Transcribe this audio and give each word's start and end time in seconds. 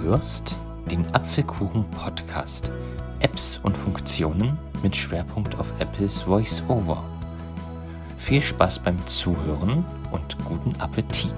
hörst 0.00 0.56
den 0.90 1.12
Apfelkuchen 1.14 1.90
Podcast. 1.90 2.70
Apps 3.20 3.58
und 3.62 3.76
Funktionen 3.76 4.58
mit 4.82 4.96
Schwerpunkt 4.96 5.58
auf 5.58 5.72
Apples 5.80 6.26
VoiceOver. 6.26 7.04
Viel 8.18 8.40
Spaß 8.40 8.80
beim 8.80 9.04
Zuhören 9.06 9.84
und 10.10 10.38
guten 10.44 10.74
Appetit. 10.80 11.32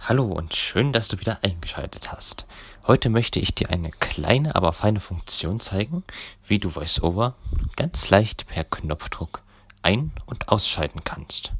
Hallo 0.00 0.26
und 0.26 0.54
schön, 0.54 0.92
dass 0.92 1.08
du 1.08 1.18
wieder 1.20 1.38
eingeschaltet 1.42 2.12
hast. 2.12 2.46
Heute 2.86 3.08
möchte 3.08 3.38
ich 3.38 3.54
dir 3.54 3.70
eine 3.70 3.90
kleine, 3.90 4.54
aber 4.56 4.72
feine 4.72 5.00
Funktion 5.00 5.60
zeigen, 5.60 6.02
wie 6.46 6.58
du 6.58 6.74
VoiceOver 6.74 7.36
ganz 7.76 8.10
leicht 8.10 8.46
per 8.46 8.64
Knopfdruck 8.64 9.42
ein- 9.82 10.12
und 10.26 10.48
ausschalten 10.48 11.04
kannst. 11.04 11.52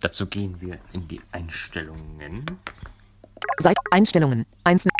Dazu 0.00 0.26
gehen 0.26 0.60
wir 0.60 0.78
in 0.92 1.06
die 1.08 1.20
Einstellungen. 1.30 2.44
Seit 3.58 3.76
Einstellungen. 3.90 4.46
Einzel 4.64 4.90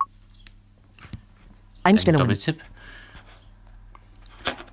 Einstellungen. 1.82 2.28
Doppeltipp. 2.28 2.60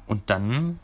Und 0.08 0.30
dann 0.30 0.80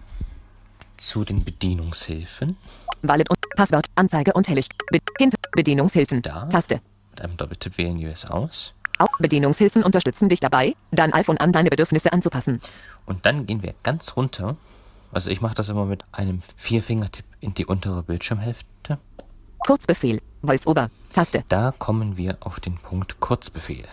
zu 0.98 1.26
den 1.26 1.44
Bedienungshilfen. 1.44 2.58
Wallet 3.02 3.30
und 3.30 3.38
Passwort. 3.56 3.88
Anzeige 3.96 4.34
und 4.34 4.48
Hellig. 4.48 4.68
Be 4.92 5.00
Hinter 5.18 5.38
Bedienungshilfen. 5.52 6.22
Da. 6.22 6.46
Taste. 6.46 6.82
Mit 7.12 7.22
einem 7.22 7.38
Doppeltipp 7.38 7.78
wählen 7.78 8.00
wir 8.00 8.12
es 8.12 8.26
aus. 8.26 8.74
Auch 9.00 9.20
Bedienungshilfen 9.20 9.84
unterstützen 9.84 10.30
dich 10.30 10.40
dabei, 10.40 10.76
dein 10.92 11.14
iPhone 11.14 11.38
an 11.38 11.52
deine 11.52 11.70
Bedürfnisse 11.70 12.14
anzupassen. 12.14 12.60
Und 13.06 13.26
dann 13.26 13.46
gehen 13.46 13.64
wir 13.64 13.74
ganz 13.84 14.16
runter. 14.16 14.56
Also 15.12 15.30
ich 15.30 15.42
mache 15.42 15.56
das 15.56 15.70
immer 15.70 15.86
mit 15.86 16.06
einem 16.12 16.42
Vierfingertipp 16.58 17.26
in 17.40 17.54
die 17.54 17.66
untere 17.66 18.04
Bildschirmhälfte. 18.04 19.00
Kurzbefehl. 19.66 20.22
VoiceOver. 20.42 20.90
Taste. 21.14 21.44
Da 21.48 21.74
kommen 21.78 22.18
wir 22.18 22.38
auf 22.42 22.60
den 22.60 22.76
Punkt 22.76 23.20
Kurzbefehl. 23.20 23.86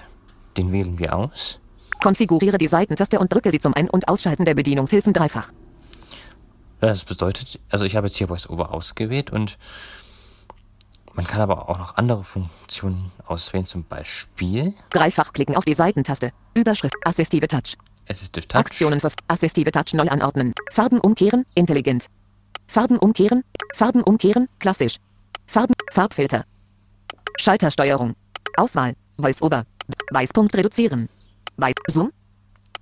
Den 0.56 0.72
wählen 0.72 0.98
wir 0.98 1.14
aus. 1.14 1.60
Konfiguriere 2.02 2.58
die 2.58 2.66
Seitentaste 2.66 3.18
und 3.18 3.32
drücke 3.32 3.50
sie 3.50 3.60
zum 3.60 3.74
Ein- 3.74 3.91
und 3.91 4.08
Ausschalten 4.08 4.44
der 4.44 4.54
Bedienungshilfen 4.54 5.12
dreifach. 5.12 5.52
Das 6.80 7.04
bedeutet, 7.04 7.60
also 7.70 7.84
ich 7.84 7.94
habe 7.94 8.06
jetzt 8.06 8.16
hier 8.16 8.28
VoiceOver 8.28 8.72
ausgewählt 8.72 9.30
und 9.30 9.58
man 11.14 11.26
kann 11.26 11.41
aber 11.41 11.68
auch 11.68 11.78
noch 11.78 11.96
andere 11.96 12.24
Funktionen 12.24 13.12
auswählen, 13.26 13.66
zum 13.66 13.84
Beispiel 13.84 14.74
Dreifach 14.91 15.32
klicken 15.32 15.56
auf 15.56 15.64
die 15.64 15.74
Seitentaste. 15.74 16.32
Überschrift. 16.54 16.94
Assistive 17.04 17.48
Touch. 17.48 17.76
Assistive 18.08 18.46
Touch. 18.48 18.60
Aktionen 18.60 19.00
für 19.00 19.10
Assistive 19.28 19.70
Touch 19.72 19.92
neu 19.92 20.08
anordnen. 20.08 20.54
Farben 20.70 21.00
umkehren. 21.00 21.44
Intelligent. 21.54 22.06
Farben 22.66 22.96
umkehren. 22.98 23.44
Farben 23.74 24.02
umkehren. 24.02 24.48
Klassisch. 24.58 24.96
Farben. 25.50 25.74
Farbfilter. 25.90 26.44
Schaltersteuerung. 27.36 28.14
Auswahl. 28.56 28.94
VoiceOver. 29.16 29.64
Weißpunkt 30.12 30.56
reduzieren. 30.56 31.08
Weiß. 31.56 31.74
Zoom. 31.88 32.12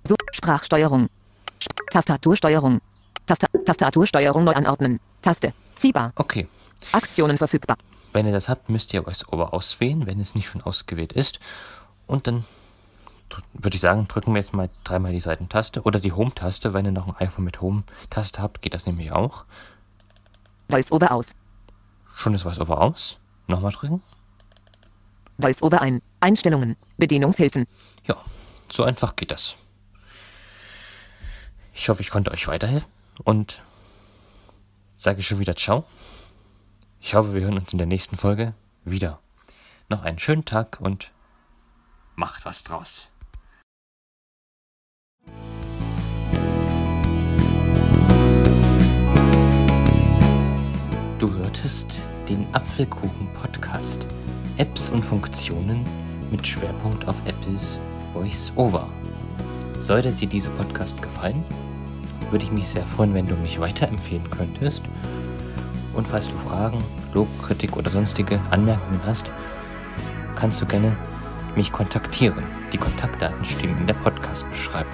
Zoom. 0.07 0.17
Sprachsteuerung. 0.31 1.09
Sp 1.57 1.73
Tastatursteuerung. 1.89 2.79
Tasta 3.25 3.47
Tastatursteuerung 3.65 4.43
neu 4.43 4.53
anordnen. 4.53 4.99
Taste. 5.23 5.53
Ziehbar. 5.73 6.13
Okay. 6.15 6.47
Aktionen 6.91 7.39
verfügbar. 7.39 7.75
Wenn 8.13 8.27
ihr 8.27 8.31
das 8.31 8.49
habt, 8.49 8.69
müsst 8.69 8.93
ihr 8.93 9.03
VoiceOver 9.03 9.51
auswählen, 9.51 10.05
wenn 10.05 10.19
es 10.19 10.35
nicht 10.35 10.47
schon 10.47 10.61
ausgewählt 10.61 11.13
ist. 11.13 11.39
Und 12.05 12.27
dann 12.27 12.45
würde 13.53 13.77
ich 13.77 13.81
sagen, 13.81 14.07
drücken 14.07 14.33
wir 14.33 14.41
jetzt 14.41 14.53
mal 14.53 14.69
dreimal 14.83 15.11
die 15.11 15.21
Seitentaste 15.21 15.81
oder 15.81 15.99
die 15.99 16.11
Home-Taste. 16.11 16.75
Wenn 16.75 16.85
ihr 16.85 16.91
noch 16.91 17.07
ein 17.07 17.15
iPhone 17.15 17.45
mit 17.45 17.61
Home-Taste 17.61 18.43
habt, 18.43 18.61
geht 18.61 18.75
das 18.75 18.85
nämlich 18.85 19.11
auch. 19.11 19.45
VoiceOver 20.67 21.11
aus. 21.11 21.33
Schon 22.19 22.33
ist 22.33 22.43
VoiceOver 22.43 22.81
aus. 22.81 23.17
Nochmal 23.47 23.71
drücken. 23.71 24.03
VoiceOver 25.37 25.81
ein. 25.81 26.01
Einstellungen. 26.19 26.75
Bedienungshilfen. 26.97 27.65
Ja, 28.05 28.17
so 28.69 28.83
einfach 28.83 29.15
geht 29.15 29.31
das. 29.31 29.55
Ich 31.73 31.87
hoffe, 31.87 32.01
ich 32.01 32.09
konnte 32.09 32.31
euch 32.31 32.45
weiterhelfen 32.49 32.89
und 33.23 33.61
sage 34.97 35.23
schon 35.23 35.39
wieder 35.39 35.55
Ciao. 35.55 35.85
Ich 36.99 37.15
hoffe, 37.15 37.33
wir 37.33 37.39
hören 37.43 37.57
uns 37.57 37.71
in 37.71 37.77
der 37.77 37.87
nächsten 37.87 38.17
Folge 38.17 38.53
wieder. 38.83 39.21
Noch 39.87 40.03
einen 40.03 40.19
schönen 40.19 40.43
Tag 40.43 40.81
und 40.81 41.11
macht 42.17 42.43
was 42.43 42.65
draus. 42.65 43.07
Du 51.17 51.33
hörtest 51.33 51.98
den 52.29 52.45
Apfelkuchen 52.53 53.27
Podcast. 53.33 54.05
Apps 54.57 54.89
und 54.89 55.03
Funktionen 55.03 55.83
mit 56.29 56.45
Schwerpunkt 56.45 57.07
auf 57.07 57.19
Apples 57.25 57.79
VoiceOver. 58.13 58.87
Sollte 59.79 60.11
dir 60.11 60.27
dieser 60.27 60.51
Podcast 60.51 61.01
gefallen, 61.01 61.43
würde 62.29 62.45
ich 62.45 62.51
mich 62.51 62.67
sehr 62.67 62.85
freuen, 62.85 63.15
wenn 63.15 63.27
du 63.27 63.35
mich 63.35 63.59
weiterempfehlen 63.59 64.29
könntest. 64.29 64.83
Und 65.95 66.07
falls 66.07 66.27
du 66.27 66.35
Fragen, 66.37 66.77
Lob, 67.13 67.27
Kritik 67.41 67.75
oder 67.75 67.89
sonstige 67.89 68.39
Anmerkungen 68.51 69.01
hast, 69.07 69.31
kannst 70.35 70.61
du 70.61 70.67
gerne 70.67 70.95
mich 71.55 71.71
kontaktieren. 71.71 72.43
Die 72.71 72.77
Kontaktdaten 72.77 73.43
stehen 73.43 73.75
in 73.79 73.87
der 73.87 73.95
Podcast-Beschreibung. 73.95 74.91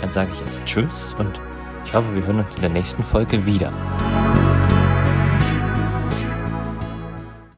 Dann 0.00 0.12
sage 0.12 0.30
ich 0.34 0.40
jetzt 0.40 0.64
Tschüss 0.64 1.14
und 1.18 1.40
ich 1.84 1.94
hoffe, 1.94 2.12
wir 2.14 2.26
hören 2.26 2.40
uns 2.40 2.56
in 2.56 2.62
der 2.62 2.70
nächsten 2.70 3.02
Folge 3.02 3.46
wieder. 3.46 3.72